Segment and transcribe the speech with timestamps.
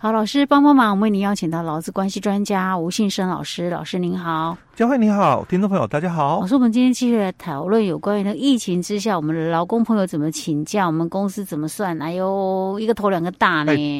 [0.00, 3.68] 好，老师帮帮忙，我们为您邀请到劳资关系专家吴信生老师。
[3.68, 6.38] 老师您好，佳慧你好，听众朋友大家好。
[6.38, 12.00] 老师，我们今天继续来讨论有关于那个疫情之下，我们的劳工朋友怎么请假，我们公司怎么算？
[12.00, 13.72] 哎呦，一个头两个大呢。
[13.72, 13.98] 哎、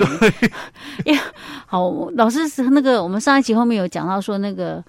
[1.05, 1.17] 对，
[1.67, 4.81] 好，老师是那个我们上一集后面有讲到说，那个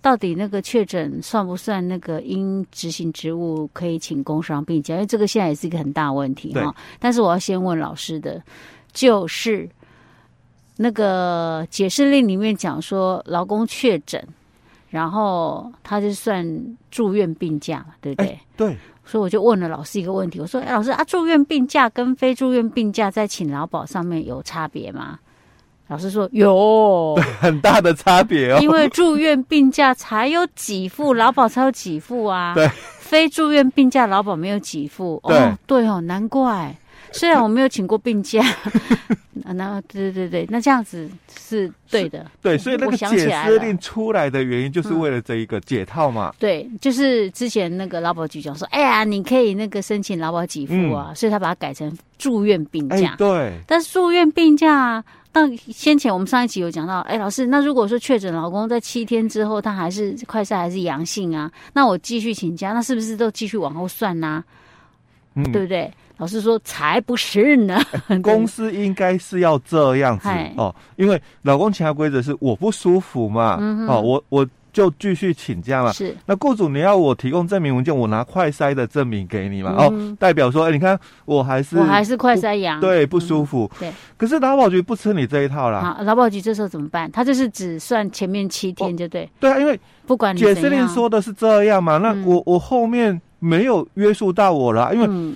[0.00, 4.94] 到底那个确诊算不算那个因执行职务可以请工伤病假？
[4.94, 6.74] 因为这个现在也是一个很大问题哈。
[6.98, 8.42] 但是我要先问老师的，
[8.94, 9.68] 就是。
[10.76, 14.22] 那个解释令里面讲说，劳工确诊，
[14.90, 16.46] 然后他就算
[16.90, 18.38] 住院病假嘛，对不对？
[18.56, 18.76] 对。
[19.08, 25.16] 所以我就问了老师一个问题，我说：“哎，老师啊，住院病假跟非住院病假在请劳保上面有差别吗？”
[25.86, 28.58] 老师说：“有， 很大的差别哦。
[28.60, 32.52] 因为住院病假才有给付，劳保才有给付啊。
[32.58, 32.68] 对，
[32.98, 35.22] 非住院病假劳保没有给付。
[35.28, 36.76] 对，哦，对哦，难怪。”
[37.16, 38.42] 虽然我没有请过病假，
[39.54, 42.26] 那对对对，那这样子是对的。
[42.42, 46.30] 对，所以那个解释令出来的原因就是为了这一个解套嘛。
[46.30, 53.12] 嗯、对，就是之前那个劳保局讲说，哎呀，你可以那个申请劳保给付啊，嗯、所以他把它改成住院病假。
[53.12, 55.02] 哎、对，但是住院病假，
[55.32, 64.44] 那先前我们上一集有讲到，哎，老师，那如果说确诊老公在七天之后他还是快筛还是阳性啊，那我继续请假，那是不是都继续往后算呢、啊？
[65.36, 65.92] 嗯，对不对？
[66.18, 67.78] 老师说：“才不是呢，
[68.22, 75.92] 公司应该是要这样子哦，因为老公请假规则是我不舒服嘛，嗯、哦，我我就继续请假嘛。
[75.92, 83.70] 是，那雇主你要我提供证明文件，我拿快筛的证明给你嘛，嗯、哦，代表说，哎，你看我还是我还是快筛阳，对，不舒服。
[83.74, 85.78] 嗯、对，可是劳保局不吃你这一套啦。
[85.80, 87.12] 啊，劳保局这时候怎么办？
[87.12, 89.24] 他就是只算前面七天就对。
[89.24, 95.34] 哦、对啊，因为不管你解释令说的是这样嘛，那我、嗯、我后面没有约束到我了，因为。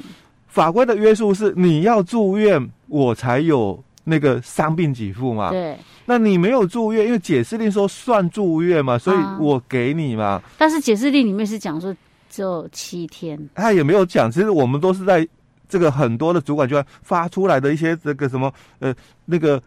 [0.51, 5.51] 嗯法规的约束是你要住院，我才有那个伤病给付嘛。
[5.51, 10.25] 对，那你没有住院，因为解释令说算住院嘛，所以我给你嘛。
[10.25, 11.95] 啊、但是解释令里面是讲说
[12.29, 14.31] 只有七天，他也没有讲。
[14.31, 15.27] 其实我们都是在
[15.69, 18.95] 这个很多的主管机关发出来的一些这个什么呃
[19.25, 19.63] 那个。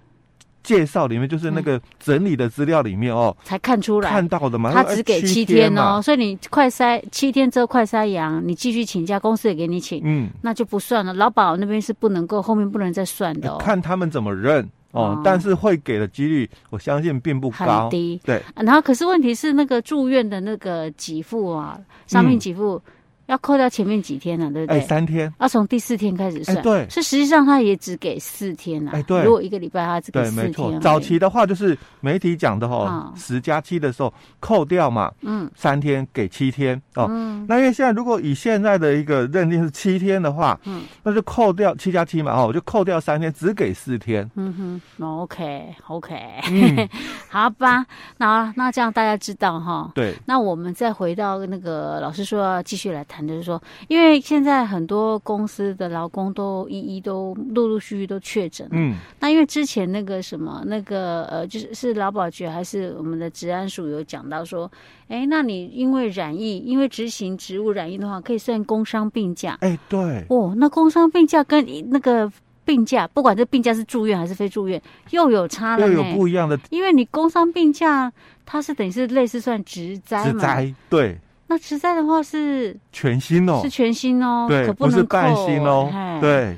[0.64, 4.72] 介绍里面就是那个整理的资料里面哦，才看出来看到的嘛。
[4.72, 11.14] 他只给七天哦，所以你快筛七天之后快筛阳，你继续请假，公司也给你请，嗯，那就不算了。
[11.14, 13.58] 劳保那边是不能够后面不能再算的哦。
[13.60, 18.22] 看他们怎么认哦，但是会给的几率，我相信并不高，很低。
[18.24, 22.82] 对，然后可是问题是那个住院的那个给付啊，伤病给付。
[23.28, 24.80] 要扣掉前面几天呢、啊，对不对？
[24.80, 25.34] 哎，三天。
[25.40, 26.58] 要从第四天开始算。
[26.58, 26.90] 哎，对。
[26.90, 28.92] 是实际上他也只给四天啊。
[28.94, 29.24] 哎，对。
[29.24, 30.36] 如果一个礼拜他只给四天。
[30.36, 30.80] 对，没错。
[30.82, 37.08] 早期的话就是媒体讲的哈，十加七的时候扣掉嘛，嗯，三天给七天哦。
[37.10, 37.46] 嗯。
[37.48, 44.30] 那因为现在如果以现在的一个认定是七天的话，嗯，那就扣掉七加七嘛，哦，我就扣掉三天，只给四天。
[44.36, 46.16] 嗯哼，OK，OK，
[46.52, 46.90] 嗯、
[47.32, 47.86] 好吧。
[48.18, 49.92] 那那这样大家知道哈。
[49.96, 50.14] 对。
[50.26, 53.13] 那我们再回到那个老师说要继续来谈。
[53.28, 64.72] 就是说，因为现在很多公司的劳工都一一都陆陆续续都确诊，嗯，那因为之前那个什么那个呃，就是是劳保局还是我们的治安署有讲到说，
[65.08, 72.32] 哎，那你因为染疫，因为执行职务染疫的话，可以算工伤病假，哎，对，哦，那工伤病假跟那个
[72.66, 74.82] 病假，不管这病假是住院还是非住院，
[75.12, 78.12] 又有差了，又有不一样的，因为你工伤病假，
[78.46, 81.20] 它是等于是类似算职灾嘛，职灾，对。
[81.48, 85.90] 那实在的话是全新哦，是全新哦，对，可不，不是半新哦，
[86.22, 86.58] 对。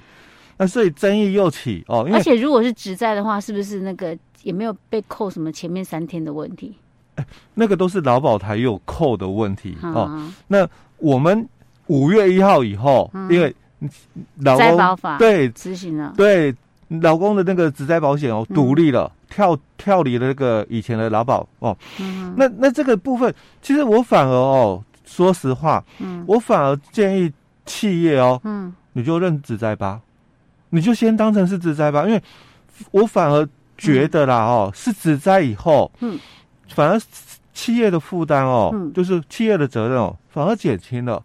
[0.57, 6.73] 那所以争议又起哦，而且如果是直在的话，是不是那个也没有被扣什么前面三天的问题？
[7.15, 7.25] 哎，
[7.55, 10.31] 那个都是劳保台有扣的问题、嗯、哦。
[10.47, 10.65] 那
[10.97, 11.45] 我们
[11.87, 13.53] 五月一号以后，嗯、因为
[14.39, 15.49] 劳工保法对。
[15.49, 16.55] 执行了，对
[16.87, 19.05] 劳工的那个职灾保险哦，独立了。
[19.05, 27.29] 嗯跳跳离了那个以前的劳保哦，嗯、那那这个部分，其实我反而哦，说实话，嗯，我反而建议
[27.65, 29.99] 企业哦，嗯，你就认职灾吧，
[30.69, 32.23] 你就先当成是职灾吧，因为
[32.91, 33.45] 我反而
[33.77, 36.17] 觉得啦哦，嗯、是职灾以后，嗯，
[36.69, 37.01] 反而
[37.51, 41.21] 企业的负担哦，嗯、就是企业的责任哦，反而减轻了。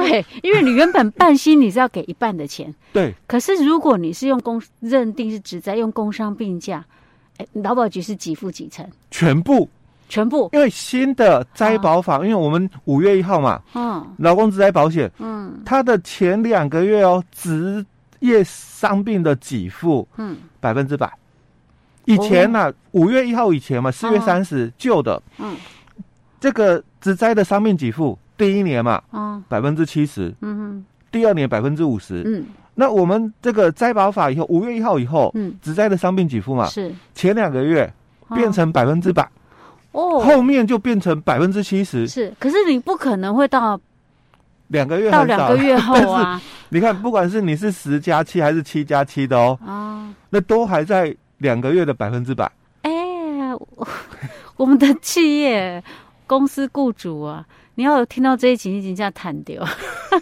[0.00, 6.84] 对，因为你原本半薪你是要给一半的钱， 对，可是如果你是用工认定是职灾，用工伤病假。
[7.38, 8.82] 哎，劳保局是给付几成？
[9.10, 9.68] 全部，
[10.08, 10.48] 全部。
[10.54, 17.84] 因为新的灾保法，啊、因为我们五月一号嘛，嗯，劳工职灾保险，嗯，它的前两个月哦，职
[18.20, 21.12] 业伤病的给付，嗯，百分之百。
[22.06, 25.54] 以前呢、啊，五、哦、月一号以前嘛，四月三十旧的，嗯，
[26.40, 32.44] 这个职灾的伤病给付，第一年嘛，嗯，百分之七十，嗯哼，第二年百分之五十，嗯。
[32.78, 36.92] 那我们这个摘保法以后，五月一号以后，嗯，只灾的伤病给付嘛，是。
[37.14, 37.90] 前两个月
[38.34, 39.26] 变成百分之百，
[39.92, 42.06] 哦，后面就变成百分之七十。
[42.06, 43.80] 是，可是你不可能会到
[44.68, 46.38] 两个月到两个月后啊。
[46.68, 52.44] 你看，不管是你是十加七还是七加七的哦，啊，那都还在两个月的百分之百。
[52.82, 52.92] 哎，
[54.56, 55.82] 我 们的企业
[56.26, 57.46] 公司雇主啊，
[57.76, 59.64] 你要有听到这一集，你这样弹掉，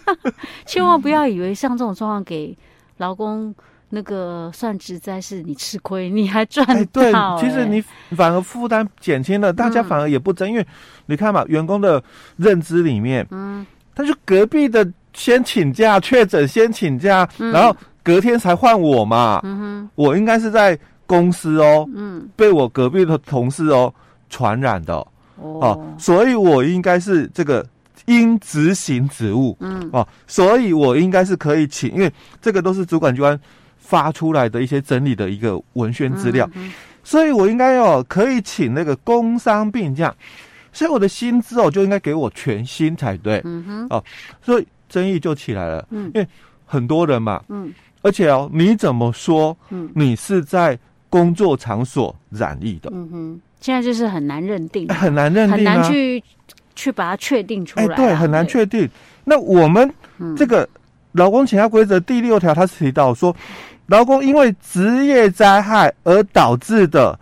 [0.67, 2.55] 千万不要以为像这种状况给
[2.97, 3.53] 劳工
[3.89, 7.11] 那个算职灾是你吃亏，你还赚到、欸。
[7.11, 7.11] 对，
[7.41, 7.83] 其实你
[8.15, 10.67] 反而负担减轻了，大家反而也不争，嗯、因为
[11.07, 12.03] 你看嘛，员工的
[12.37, 13.65] 认知里面，嗯，
[13.95, 14.87] 他就隔壁的。
[15.17, 17.73] 先请假确诊，先请假，嗯、然后
[18.03, 19.39] 隔天才换我嘛。
[19.45, 23.93] 嗯哼，我应该是在公司哦，嗯，被我隔壁的同事哦
[24.29, 25.07] 传染的哦，
[25.61, 27.65] 啊、所以我应该是这个
[28.05, 32.11] 应执行职务，嗯，哦、啊，所以我应该是可以请，因为
[32.41, 33.39] 这个都是主管机关
[33.77, 36.71] 发出来的一些整理的一个文宣资料，嗯、
[37.03, 40.13] 所以我应该哦可以请那个工伤病假，
[40.71, 44.03] 所以我的薪资哦就应该给我全薪才对，嗯哼，哦、啊，
[44.41, 44.67] 所以。
[44.87, 46.27] 争议就起来了，嗯，因为
[46.63, 47.73] 很多人嘛，嗯，
[48.03, 50.77] 而且哦，你怎么说，嗯，你是在
[51.09, 56.23] 工作场所染疫的，嗯哼，现在就是很难认定，很难认定，很难去
[56.75, 58.87] 去把它确定出来，哎，对，很难确定。
[59.23, 59.91] 那我们
[60.37, 60.69] 这个
[61.13, 63.35] 劳工请假规则第六条，它是提到说，
[63.87, 67.19] 劳工因为职业灾害而导致的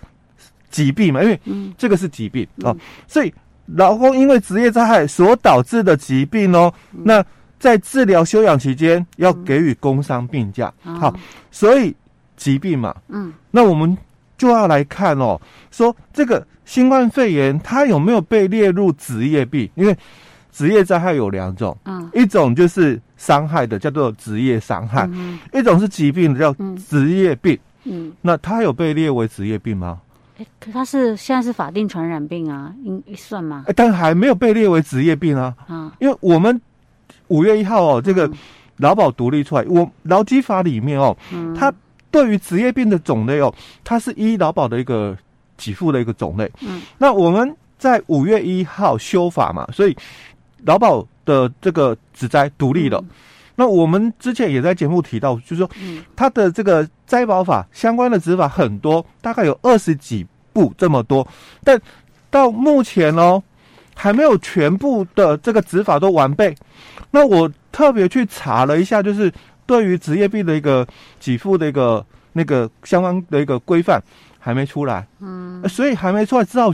[0.69, 1.39] 疾病嘛，因为
[1.77, 2.75] 这个是疾病哦，
[3.07, 3.33] 所以
[3.67, 7.23] 劳工因为职业灾害所导致的疾病哦，那。
[7.59, 10.73] 在治疗休养期间，要给予工伤病假。
[10.83, 11.15] 嗯、好，
[11.49, 11.95] 所以
[12.35, 13.97] 疾病嘛，嗯，那我们
[14.43, 15.39] 就要来看哦，
[15.71, 19.69] 说这个新冠肺炎它有没有被列入职业病？
[19.75, 19.97] 因为
[20.51, 26.53] 职业灾害有两种，嗯，一种就是伤害的，叫做职业伤害；嗯、一种是疾病的，叫
[26.89, 27.57] 职业病。
[27.85, 30.01] 嗯，那它有被列为职业病吗？
[30.37, 33.63] 哎，可它是现在是法定传染病啊，应算吗？
[33.67, 35.55] 哎，但还没有被列为职业病啊。
[35.67, 36.59] 啊，因为我们。
[37.29, 38.29] 五月一号哦，这个
[38.77, 41.73] 劳保独立出来，我劳基法里面哦，嗯、它
[42.13, 43.51] 对于职业病的种类哦，
[43.83, 45.17] 它是医劳保的一个
[45.57, 46.49] 给付的一个种类。
[46.61, 49.97] 嗯，那我们在五月一号修法嘛，所以
[50.63, 52.99] 劳保的这个职灾独立了。
[52.99, 53.09] 嗯、
[53.55, 55.69] 那我们之前也在节目提到，就是说，
[56.15, 60.23] 它的这个灾保法相关的执法很多，大概有二十几
[60.53, 61.27] 部这么多，
[61.63, 61.81] 但
[62.29, 63.41] 到目前哦，
[63.95, 66.55] 还没有全部的这个执法都完备。
[67.09, 69.31] 那我特别去查了一下，就是
[69.65, 70.85] 对于职业病的一个
[71.19, 74.01] 给付的一个那个相关的一个规范
[74.39, 76.71] 还没出来，嗯，所以还没出来，只好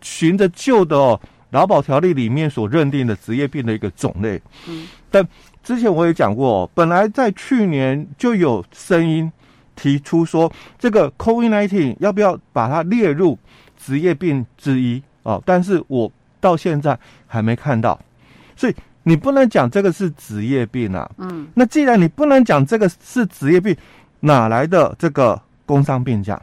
[0.00, 5.26] 循着旧的哦劳保条例里面所认定的职业病的一个种类，嗯，但
[5.62, 9.30] 之前我也讲过，本来在去年就有声音
[9.74, 13.38] 提出说，这个 COVID-19 要不要把它列入
[13.78, 16.10] 职业病之一哦，但是我
[16.40, 17.98] 到现在还没看到，
[18.56, 18.74] 所以。
[19.08, 23.74] 你不能讲这个是职业病啊，嗯，那既然你不能讲这个是职业病，
[24.18, 26.42] 哪来的这个工伤病假？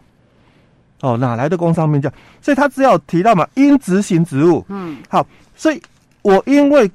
[1.01, 2.09] 哦，哪来的工伤病假？
[2.41, 5.27] 所以他只要提到嘛，因执行职务，嗯，好，
[5.57, 5.81] 所以
[6.21, 6.89] 我因为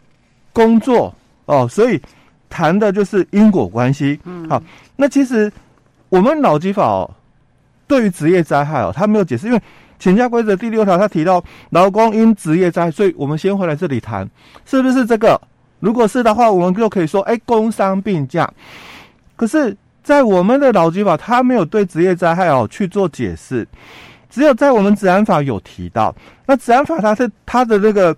[0.55, 2.01] 工作哦，所以
[2.49, 4.63] 谈的就是因果关系，嗯，好，
[4.97, 5.53] 那其实
[6.09, 7.11] 我们劳基法哦，
[7.87, 9.61] 对于职业灾害哦，他没有解释，因为
[9.99, 14.27] 请假规则第六条他提到劳工因职业灾害，所以我们先回来这里谈，
[14.65, 15.39] 是不是这个？
[15.81, 18.51] 如果是的话，我们就可以说，哎，工伤病假。
[19.37, 23.67] 可是，在我们的劳基法，他没有对职业灾害哦去做解释，
[24.29, 26.15] 只有在我们治安法有提到。
[26.47, 28.17] 那治安法它是它的那个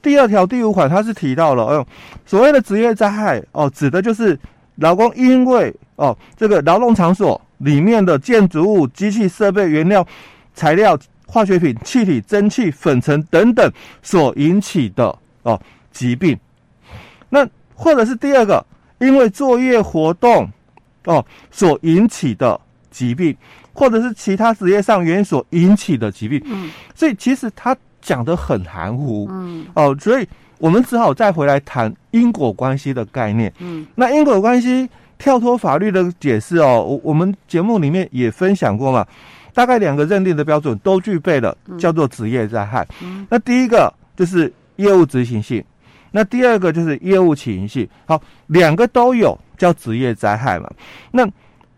[0.00, 1.86] 第二条第五款，它是提到了，哦，
[2.24, 4.38] 所谓的职业灾害哦，指的就是
[4.76, 10.06] 劳工因为哦这个劳动场所里面的建筑物、机器设备、原料、
[10.54, 16.38] 材料、化学品、气体、蒸汽、粉尘等等所引起的哦疾病。
[17.34, 18.62] 那或者是第二个，
[18.98, 20.46] 因为作业活动
[21.06, 22.60] 哦所引起的
[22.90, 23.34] 疾病，
[23.72, 34.86] 或者是其他职业上原因所引起的疾病，嗯，所以其实他讲的很含糊，嗯，哦，所以我们只好再回来谈因果关系的概念，嗯，那因果关系
[35.16, 39.06] 跳脱法律的解释哦，我我们节目里面也分享过嘛，
[39.54, 45.64] 大概两个认定的标准都具备了，叫做职业灾害，嗯，那第一个就是业务执行性。
[46.12, 50.70] 那第二个就是业务起因性，好，两个都有叫职业灾害嘛。
[51.10, 51.28] 那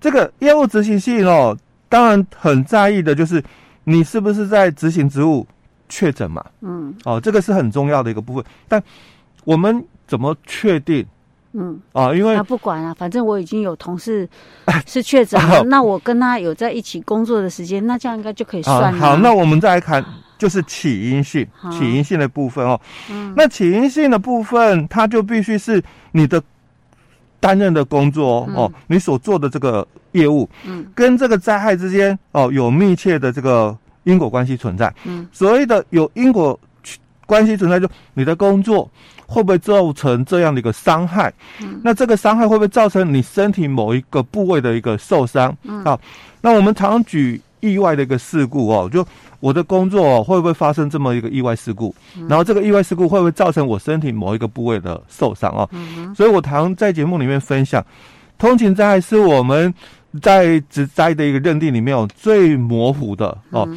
[0.00, 1.56] 这个业务执行性哦，
[1.88, 3.42] 当然很在意的就是
[3.84, 5.46] 你是不是在执行职务
[5.88, 6.44] 确诊嘛。
[6.60, 8.44] 嗯，哦，这个是很重要的一个部分。
[8.68, 8.82] 但
[9.44, 11.06] 我们怎么确定
[11.56, 14.28] 嗯啊，因为他不管啊，反正我已经有同事
[14.86, 18.98] 是确诊了，那我跟他有在一起工作的时间，那这样应该就可以算了。
[18.98, 20.04] 好，那我们再来看，
[20.38, 22.80] 就是起因性，起因性的部分哦。
[23.10, 26.42] 嗯，那起因性的部分，它就必须是你的
[27.40, 34.92] 担任的工作哦，你所做的这个业务，嗯，跟这个灾害之间哦有密切的这个因果关系存在。
[35.04, 36.58] 嗯，所谓的有因果
[37.26, 38.90] 关系存在，就你的工作。
[39.26, 41.32] 会不会造成这样的一个伤害？
[41.62, 45.56] 嗯，那这个伤害会不会造成你身体某一个部位的一个受伤？
[45.62, 45.98] 嗯，好，
[46.42, 47.40] 那我们常举
[47.72, 49.06] 意外的一个事故哦，就
[49.40, 51.94] 我的工作哦，会不会发生这么一个意外事故？
[52.16, 55.68] 嗯，然后这个意外事故会不会造成我身体某一个部位的受伤哦？
[55.72, 57.84] 嗯，所以我常在节目里面分享，
[58.38, 59.72] 通勤灾害是我们
[60.20, 63.68] 在职灾的一个认定里面哦最模糊的哦。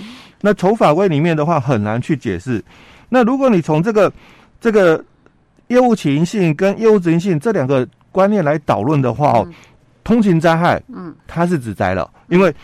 [0.41, 2.63] 那从法规里面的话很难去解释。
[3.09, 4.11] 那如果你从这个
[4.59, 5.03] 这个。
[5.69, 9.47] 业务起因性跟业务执行性这两个观念来导论的话哦，
[10.01, 12.55] 通勤灾害，嗯，它是职灾了，因为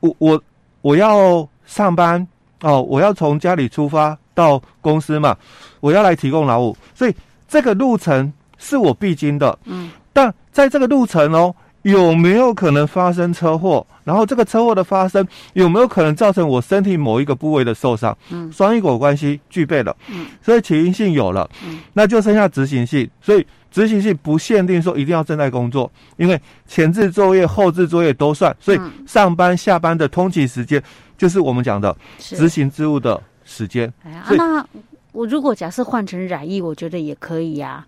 [0.00, 0.42] 我我
[0.86, 2.24] 我要上班
[2.60, 5.36] 哦，我要从家里出发到公司嘛，
[5.80, 7.14] 我要来提供劳务，所以
[7.48, 11.52] 这个路程是我必经的，嗯，但在这个路程哦。
[11.82, 13.86] 有没有可能发生车祸？
[14.02, 18.16] 然后这个车祸的发生有没有可能造成我身体某一个部位的受伤？
[18.30, 23.08] 嗯，双因果关系具备了，嗯，所以起因性有了，嗯，那就剩下执行性。
[23.22, 28.56] 所以执行性不限定说一定要正在工作，因为前置作业、后置作业都算。
[28.58, 30.82] 所以上班下班的通勤时间
[31.18, 33.92] 就是我们讲的执行之务的时间。
[34.02, 34.66] 哎呀，那
[35.12, 37.86] 我如果假设换成染疫，我觉得也可以呀。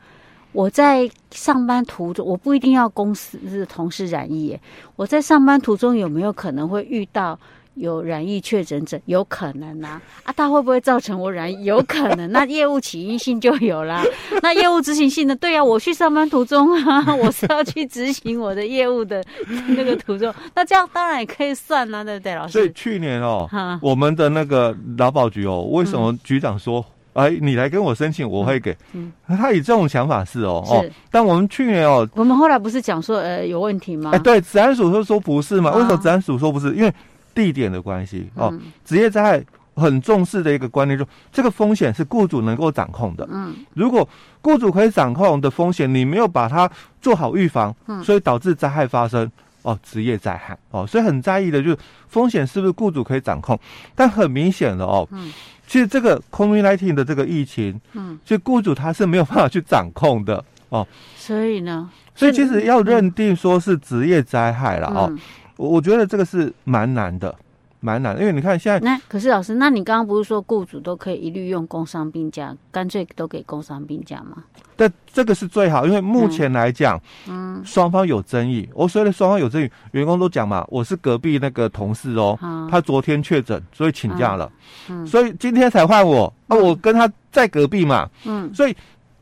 [0.52, 4.58] 我在上班途中，我不一定要公司的同事染疫。
[4.94, 7.40] 我在上班途中有没有可能会遇到
[7.78, 9.00] 有染疫确诊者？
[9.06, 10.00] 有可能啊！
[10.24, 11.64] 啊，他会不会造成我染疫？
[11.64, 12.30] 有可能。
[12.30, 14.04] 那 业务起因性就有啦。
[14.42, 15.34] 那业务执行性呢？
[15.36, 19.24] 对呀、啊，我去上班途中啊， 我是要去执行我的业务的
[19.68, 20.32] 那个途中。
[20.54, 22.52] 那这样当然也可以算啦，对不对，老师？
[22.52, 23.48] 所以去年哦，
[23.80, 26.84] 我们的那个劳保局哦，为什么局长说？
[27.14, 28.76] 哎，你来跟我申请，我会给。
[28.92, 30.84] 嗯，他以这种想法是哦，是哦。
[31.10, 34.12] 但我们去年哦，我们后来不是讲说呃有问题吗？
[34.14, 35.72] 哎，对，治安署说说不是嘛？
[35.74, 36.72] 为什么治安署说不是？
[36.76, 36.94] 因为
[37.38, 38.52] 地点的关系哦。
[38.84, 39.44] 职业灾害
[39.76, 43.24] 很重视的一个观念，就这个风险是雇主能够掌控的。
[43.30, 44.08] 嗯，如果
[44.42, 46.68] 雇主可以掌控的风险，你没有把它
[47.00, 49.30] 做好预防，嗯，所以导致灾害发生。
[49.62, 50.56] 哦，职业灾害。
[50.70, 51.78] 哦，所以很在意的就是
[52.08, 53.58] 风险是不是雇主可以掌控？
[53.94, 55.32] 但很明显的哦，嗯。
[55.66, 60.42] 其实这个 COVID-19 的这个疫情，嗯，所以雇主他是没有办法去掌控的。
[60.70, 60.86] 哦。
[61.16, 65.12] 所以呢，所以其实要认定说是职业灾害了哦，
[65.58, 67.34] 我觉得这个是蛮难的。
[67.80, 74.42] 蛮难的，因为你看现在那可是老师，那你刚刚不是说雇主都可以一律用工伤病假，干脆都给工伤病假吗？
[74.74, 78.68] 但这个是最好，因为目前来讲，嗯，双方有争议。
[78.74, 84.50] 我所谓的双方有争议，员工都讲嘛，我是隔壁那个同事哦，嗯、他昨天确诊，所以请假了，
[84.88, 88.74] 嗯，所以今天才换我，啊，我跟他在隔壁嘛，嗯，所以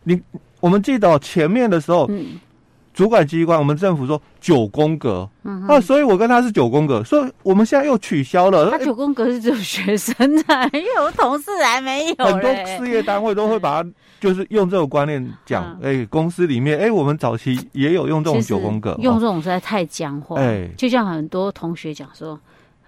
[0.02, 0.18] 你
[0.60, 2.40] 我们记得前面的时候，嗯。
[2.96, 8.70] 主管机关，我们政府说九宫格，嗯哼，啊，所以我跟他是九宫格，所以我们现在又取消了。
[8.70, 12.24] 他九宫格是只有学生的，因为我同事还没有。
[12.24, 20.40] 很多事业单位都会把它，就是用这种观念讲，哎、嗯欸，公司里面，哎、欸，我们早期也有用这种九宫格，用这种实在太僵化。
[20.40, 22.40] 哎、欸，就像很多同学讲说。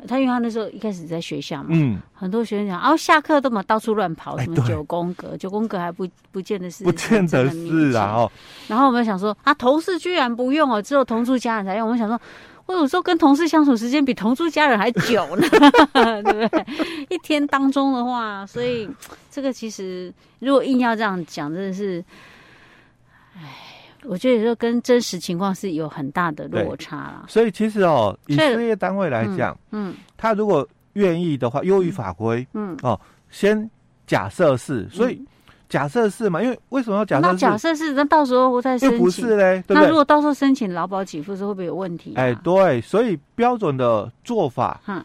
[0.06, 8.12] 他因为他那时候一开始在学校嘛，嗯，很多学生讲，哦，下课都嘛到处乱跑，什么九宫格，九宫格还不不见得是，不见得是啊。
[8.16, 8.32] 哦，
[8.68, 11.86] 然后我们想说，啊，同事居然不用哦，只有同住家人才用。
[11.86, 12.20] 我们想说，
[12.66, 15.48] 我有时候跟同事相处时间比同住家人还久呢，
[16.22, 16.66] 对不对？
[17.08, 18.88] 一天当中的话，所以
[19.30, 22.04] 这个其实如果硬要这样讲，真的是，
[23.36, 23.64] 哎。
[24.04, 27.24] 我觉得有时候跟真实情况是有很大的落差了。
[27.28, 32.98] 所以其实哦，以事业单位来讲，嗯，他如果愿意的话，优于法规，嗯，哦，
[33.30, 33.68] 先
[34.06, 35.20] 假设是，所以
[35.68, 37.22] 假设是嘛，因为为什么要假设？
[37.26, 39.62] 那假设是，那到时候再申请，不是嘞？
[39.68, 42.14] 那如果到时候申请劳保给付是，会不会有问题？
[42.16, 45.04] 哎，对，所以标准的做法，嗯，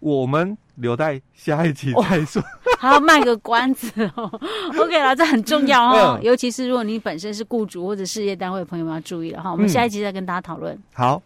[0.00, 2.42] 我们留待下一期再说。
[2.84, 4.30] 还要卖个关子哦，
[4.78, 9.50] OK 了，这很重要哦，尤其是如果你本身是雇主或者事业单位的朋友们要注意了哈。
[9.50, 10.78] 我们下一集再跟大家讨论。
[10.92, 11.20] 好。